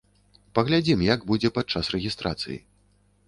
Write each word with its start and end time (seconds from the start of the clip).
Паглядзім 0.59 1.03
як 1.07 1.27
будзе 1.31 1.49
падчас 1.57 1.91
рэгістрацыі. 1.97 2.57